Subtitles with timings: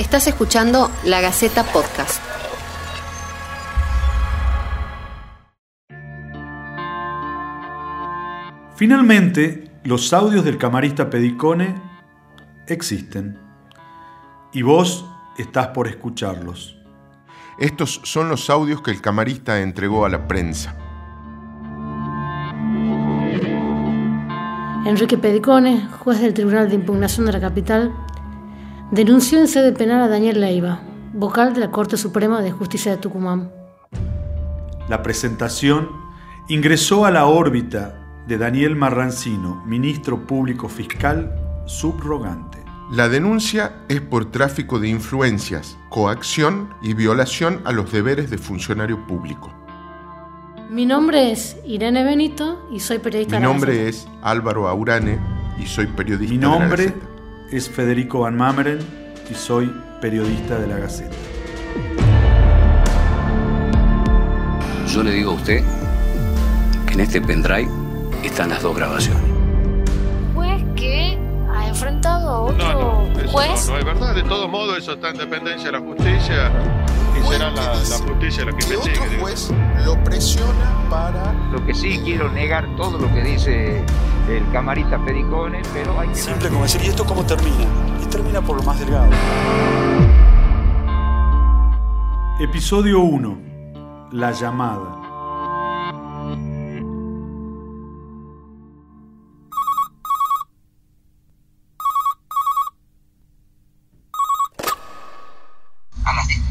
[0.00, 2.22] Estás escuchando La Gaceta Podcast.
[8.76, 11.74] Finalmente, los audios del camarista Pedicone
[12.66, 13.38] existen
[14.54, 15.04] y vos
[15.36, 16.78] estás por escucharlos.
[17.58, 20.74] Estos son los audios que el camarista entregó a la prensa.
[24.86, 27.92] Enrique Pedicone, juez del Tribunal de Impugnación de la Capital,
[28.90, 30.80] denunció en sede penal a Daniel Leiva,
[31.12, 33.52] vocal de la Corte Suprema de Justicia de Tucumán.
[34.88, 35.88] La presentación
[36.48, 37.94] ingresó a la órbita
[38.26, 41.32] de Daniel Marrancino, ministro público fiscal
[41.66, 42.58] subrogante.
[42.90, 49.06] La denuncia es por tráfico de influencias, coacción y violación a los deberes de funcionario
[49.06, 49.54] público.
[50.68, 53.38] Mi nombre es Irene Benito y soy periodista.
[53.38, 55.18] Mi nombre es Álvaro Aurane
[55.60, 56.34] y soy periodista.
[56.34, 56.94] Mi nombre
[57.52, 58.78] es Federico Van Mameren
[59.30, 61.16] y soy periodista de la Gaceta.
[64.86, 65.62] Yo le digo a usted
[66.86, 67.68] que en este pendrive
[68.22, 69.22] están las dos grabaciones.
[70.34, 71.18] Juez que
[71.52, 72.72] ha enfrentado a otro no,
[73.12, 73.66] no, juez.
[73.66, 74.14] No, no es verdad.
[74.14, 76.52] De todos modos, eso está en dependencia de la justicia
[77.18, 79.06] y será la, la, justicia la que que investigue.
[79.06, 79.52] otro juez
[79.84, 83.84] lo presiona para Lo que sí quiero negar todo lo que dice
[84.36, 87.64] el camarista Pedicone, pero hay que Simple como decir, ¿y esto cómo termina?
[88.02, 89.10] Y termina por lo más delgado.
[92.38, 93.38] Episodio 1.
[94.12, 94.96] La llamada.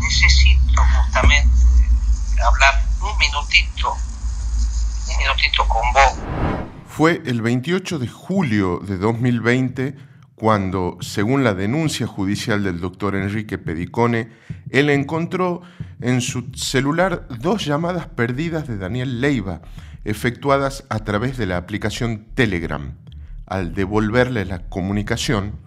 [0.00, 1.48] Necesito justamente
[2.46, 6.35] hablar un minutito, un minutito con vos.
[6.96, 9.96] Fue el 28 de julio de 2020
[10.34, 14.32] cuando, según la denuncia judicial del doctor Enrique Pedicone,
[14.70, 15.60] él encontró
[16.00, 19.60] en su celular dos llamadas perdidas de Daniel Leiva,
[20.06, 22.96] efectuadas a través de la aplicación Telegram.
[23.44, 25.60] Al devolverle la comunicación,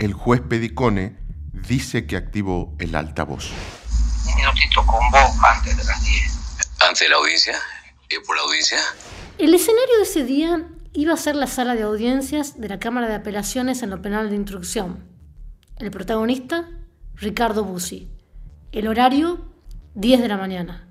[0.00, 1.18] el juez Pedicone
[1.52, 3.52] dice que activó el altavoz.
[4.26, 6.38] Un minutito con vos antes de las 10.
[6.80, 7.54] Antes de la audiencia,
[8.08, 8.80] ¿es por la audiencia?
[9.38, 13.06] El escenario de ese día iba a ser la sala de audiencias de la Cámara
[13.08, 15.06] de Apelaciones en lo penal de instrucción.
[15.78, 16.68] El protagonista,
[17.14, 18.10] Ricardo Bussi.
[18.72, 19.52] El horario,
[19.94, 20.88] 10 de la mañana.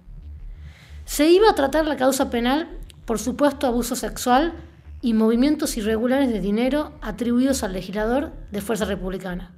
[1.05, 4.53] Se iba a tratar la causa penal por supuesto abuso sexual
[5.01, 9.53] y movimientos irregulares de dinero atribuidos al legislador de Fuerza Republicana.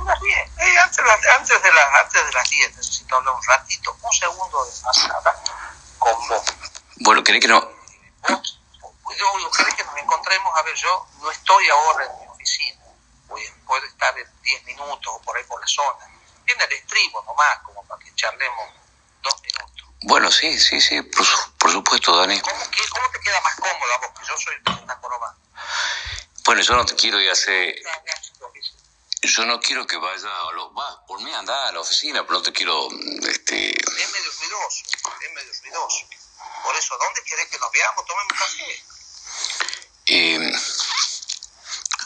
[0.00, 0.36] Unas 10.
[0.36, 3.96] Eh, antes, de las- antes, de las- antes de las 10 necesito hablar un ratito,
[4.02, 5.42] un segundo de pasada
[5.98, 6.42] con vos.
[7.00, 7.60] Bueno, ¿querés que no?
[8.28, 8.60] Vos,
[9.18, 12.84] yo, yo querés que nos encontremos, a ver, yo no estoy ahora en mi oficina,
[13.28, 16.06] Voy- puedo estar en 10 minutos o por ahí por la zona.
[16.46, 18.70] Tiene el estribo nomás, como para que charlemos
[19.22, 19.86] dos minutos.
[20.02, 22.40] Bueno, sí, sí, sí, por, su- por supuesto, Dani.
[22.40, 24.18] ¿Cómo, qué- cómo te queda más cómodo vos?
[24.18, 25.36] Que yo soy está jorobado.
[26.44, 27.74] Bueno, yo no te quiero ir a hacer...
[29.20, 30.72] Yo no quiero que vaya a lo...
[30.72, 32.88] Va, por mí anda a la oficina, pero no te quiero...
[33.28, 33.70] Este...
[33.70, 34.84] Es medio ruidoso,
[35.20, 36.06] es medio ruidoso.
[36.62, 38.06] Por eso, ¿dónde querés que nos veamos?
[38.06, 38.84] Tomemos café.
[40.18, 40.52] Eh,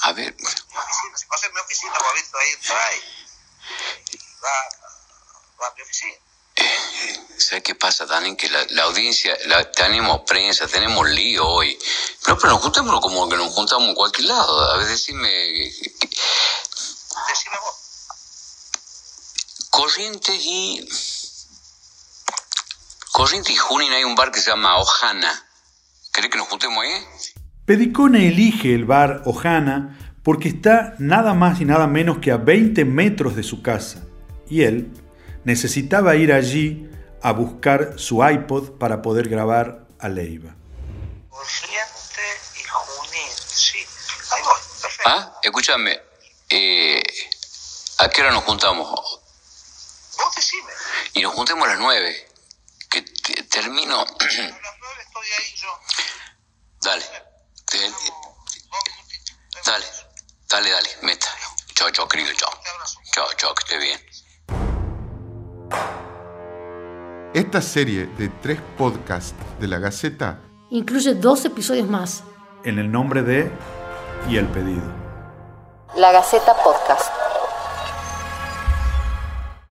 [0.03, 5.75] a ver, si pasa en mi oficina, va a ver ahí entrar y va, a
[5.75, 6.15] mi oficina.
[7.39, 8.37] ¿sabes qué pasa, Dani?
[8.37, 11.78] Que la, la audiencia, la, tenemos prensa, tenemos lío hoy.
[12.25, 14.73] Pero, pero juntémonos como que nos juntamos en cualquier lado.
[14.73, 15.29] A ver, decime...
[17.29, 17.75] Decime vos.
[19.71, 20.89] Corrientes y...
[23.12, 25.49] Corrientes y Junín hay un bar que se llama Ojana.
[26.12, 27.06] ¿Querés que nos juntemos ahí?
[27.67, 32.84] Pedicone elige el bar Ojana porque está nada más y nada menos que a 20
[32.84, 34.03] metros de su casa
[34.49, 34.91] y él
[35.45, 36.89] necesitaba ir allí
[37.23, 40.55] a buscar su iPod para poder grabar a Leiva.
[41.28, 42.23] Corriente
[42.59, 43.79] y Junín, sí.
[44.33, 45.03] Ahí voy, perfecto.
[45.06, 46.00] Ah, escúchame.
[46.50, 47.03] Eh,
[47.99, 48.91] ¿A qué hora nos juntamos?
[48.91, 50.70] Vos decime.
[51.15, 52.29] Y nos juntemos a las nueve.
[52.91, 54.00] Que te- termino...
[54.00, 55.69] A las nueve estoy ahí yo.
[56.82, 57.05] dale.
[57.70, 57.93] Te- Dos
[58.87, 59.37] minutitos.
[59.65, 59.87] dale.
[60.52, 60.88] Dale, dale.
[61.00, 61.28] Meta.
[61.75, 62.31] Chao, chao, querido.
[62.34, 62.50] Chao.
[63.14, 63.99] Chao, chao, que esté bien.
[67.32, 72.22] Esta serie de tres podcasts de la Gaceta Incluye dos episodios más.
[72.64, 73.50] En el nombre de
[74.28, 74.82] y el pedido.
[75.96, 77.10] La Gaceta Podcast.